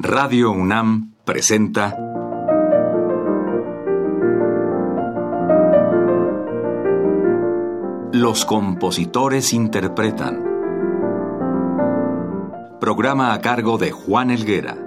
[0.00, 1.96] Radio UNAM presenta
[8.12, 10.44] Los compositores interpretan.
[12.80, 14.78] Programa a cargo de Juan Elguera.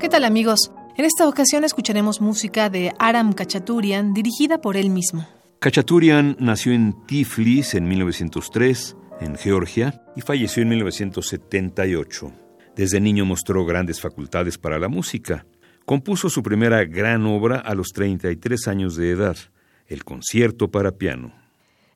[0.00, 0.72] ¿Qué tal amigos?
[0.96, 5.28] En esta ocasión escucharemos música de Aram Kachaturian dirigida por él mismo.
[5.66, 12.32] Kachaturian nació en Tiflis en 1903, en Georgia, y falleció en 1978.
[12.76, 15.44] Desde niño mostró grandes facultades para la música.
[15.84, 19.36] Compuso su primera gran obra a los 33 años de edad,
[19.88, 21.34] el concierto para piano.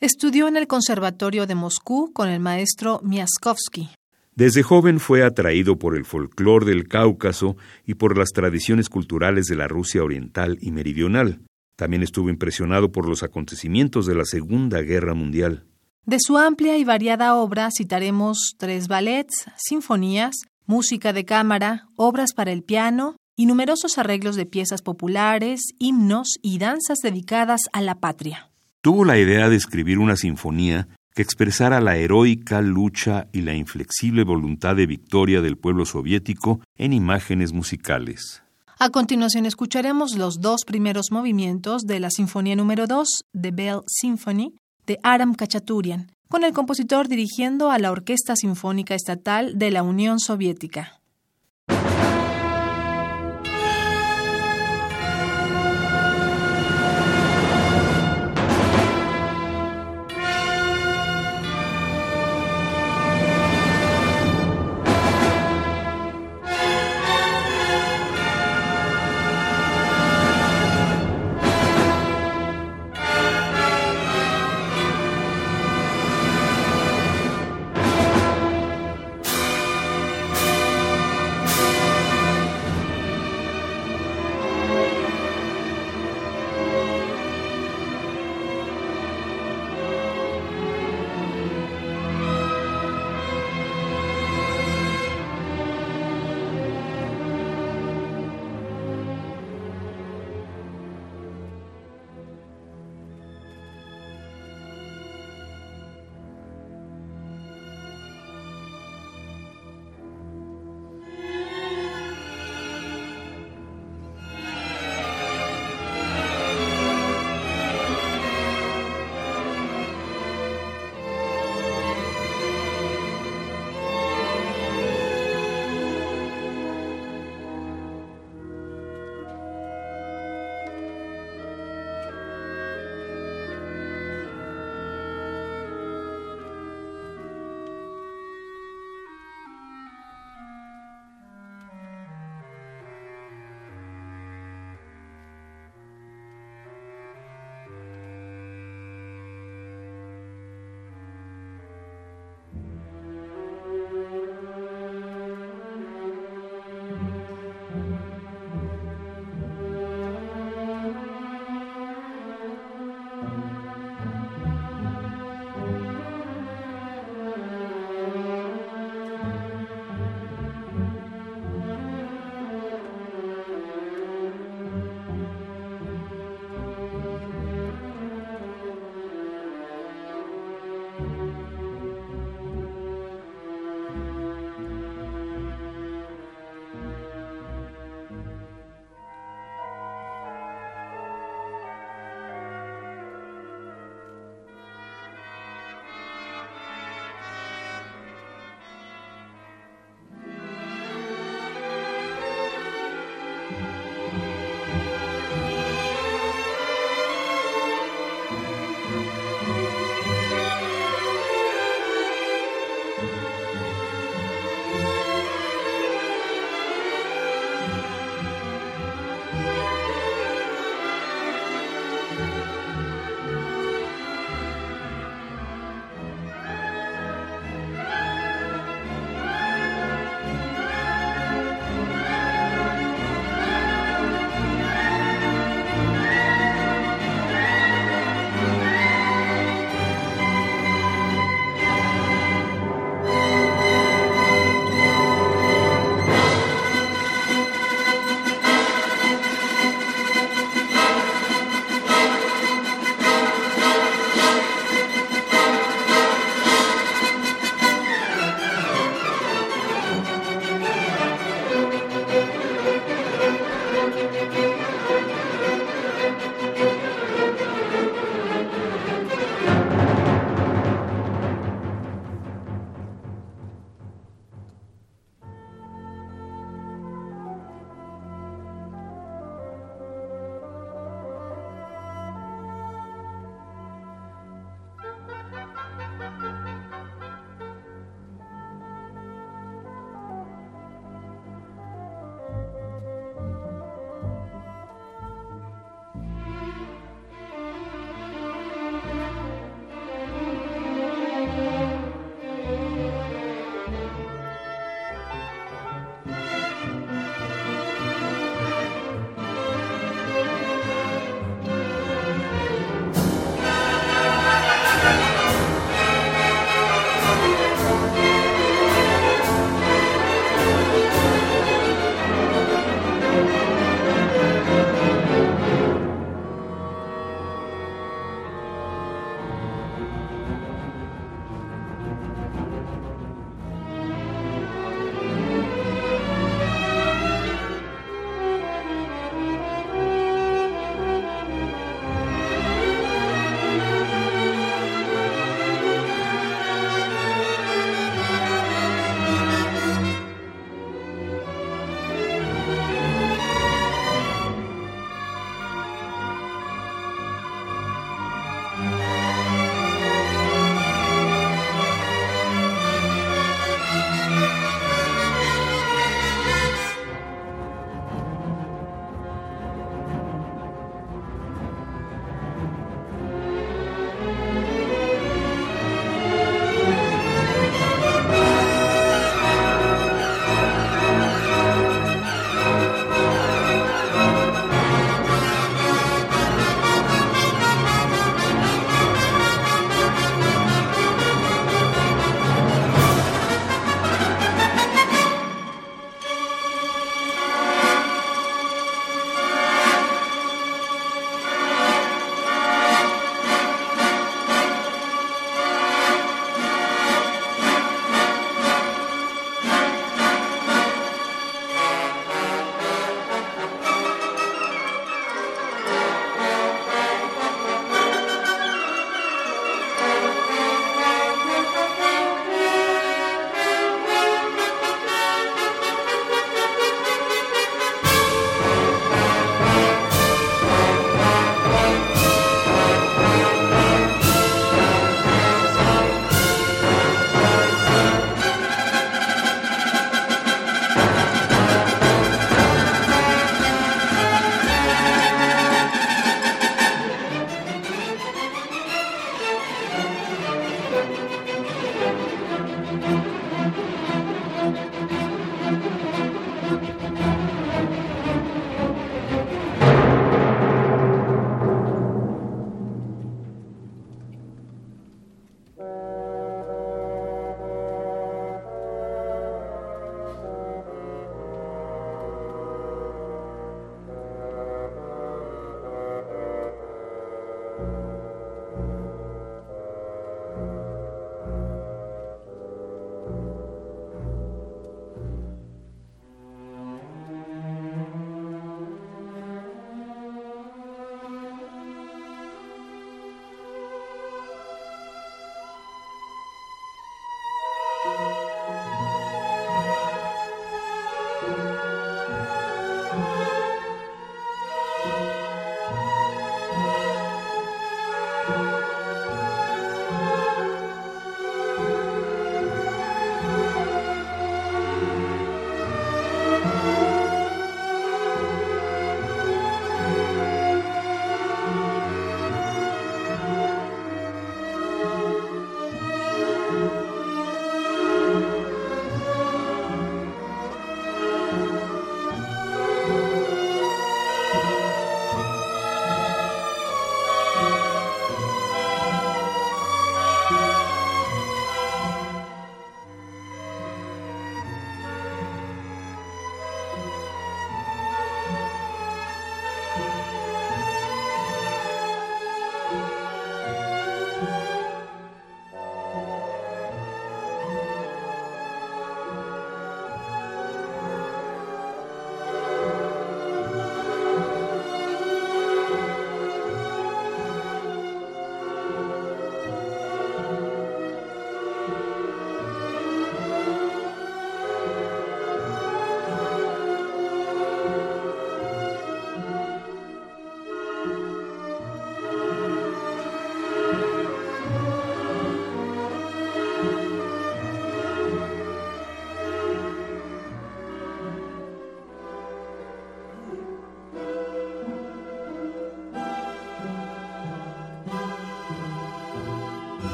[0.00, 3.90] Estudió en el Conservatorio de Moscú con el maestro Miaskovsky.
[4.34, 9.56] Desde joven fue atraído por el folclore del Cáucaso y por las tradiciones culturales de
[9.56, 11.42] la Rusia oriental y meridional.
[11.78, 15.64] También estuvo impresionado por los acontecimientos de la Segunda Guerra Mundial.
[16.04, 20.34] De su amplia y variada obra citaremos tres ballets, sinfonías,
[20.66, 26.58] música de cámara, obras para el piano y numerosos arreglos de piezas populares, himnos y
[26.58, 28.50] danzas dedicadas a la patria.
[28.80, 34.24] Tuvo la idea de escribir una sinfonía que expresara la heroica lucha y la inflexible
[34.24, 38.42] voluntad de victoria del pueblo soviético en imágenes musicales.
[38.80, 44.54] A continuación escucharemos los dos primeros movimientos de la Sinfonía número 2 de Bell Symphony
[44.86, 50.20] de Aram Kachaturian, con el compositor dirigiendo a la Orquesta Sinfónica Estatal de la Unión
[50.20, 50.97] Soviética.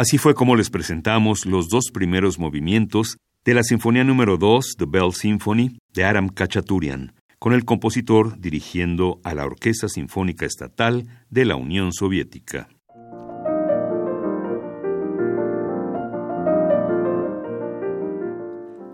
[0.00, 4.86] Así fue como les presentamos los dos primeros movimientos de la Sinfonía número 2, The
[4.88, 11.44] Bell Symphony, de Aram Kachaturian, con el compositor dirigiendo a la Orquesta Sinfónica Estatal de
[11.44, 12.70] la Unión Soviética.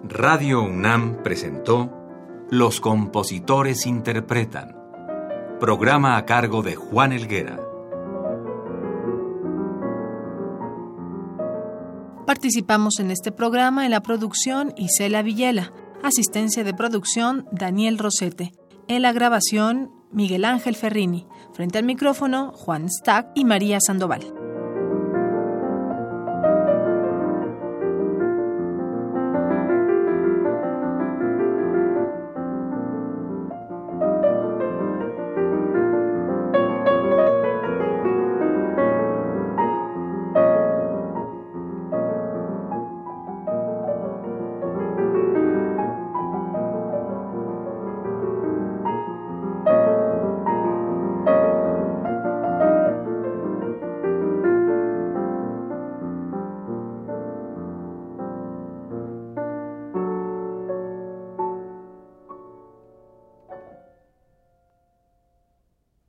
[0.03, 1.92] Radio UNAM presentó
[2.51, 4.75] Los compositores interpretan,
[5.61, 7.65] programa a cargo de Juan Elguera.
[12.27, 18.53] Participamos en este programa en la producción Isela Villela, asistencia de producción Daniel Rosete,
[18.89, 24.36] en la grabación Miguel Ángel Ferrini, frente al micrófono Juan Stack y María Sandoval.